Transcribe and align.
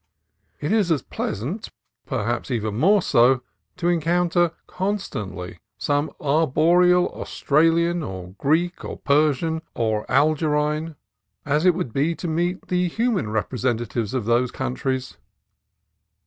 It 0.59 0.71
is 0.71 0.91
as 0.91 1.03
pleasant— 1.03 1.69
per 2.07 2.25
haps 2.25 2.49
more 2.49 3.03
so— 3.03 3.43
to 3.77 3.87
encounter 3.87 4.49
constantly 4.65 5.59
some 5.77 6.11
ar 6.19 6.47
boreal 6.47 7.09
Australian, 7.09 8.01
or 8.01 8.33
Greek, 8.39 8.83
or 8.83 8.97
Persian, 8.97 9.61
or 9.75 10.09
Algerine, 10.11 10.95
as 11.45 11.67
it 11.67 11.75
would 11.75 11.93
be 11.93 12.15
to 12.15 12.27
meet 12.27 12.67
the 12.69 12.87
human 12.87 13.29
representatives 13.29 14.15
of 14.15 14.25
those 14.25 14.49
countries. 14.49 15.17